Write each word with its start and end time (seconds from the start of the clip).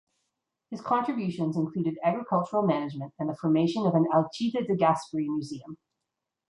His 0.71 0.81
contributions 0.81 1.55
included 1.55 1.99
agricultural 2.03 2.63
management 2.65 3.13
and 3.19 3.29
the 3.29 3.35
formation 3.35 3.85
of 3.85 3.93
an 3.93 4.07
Alcide 4.11 4.65
De 4.65 4.75
Gasperi 4.75 5.27
museum. 5.27 5.77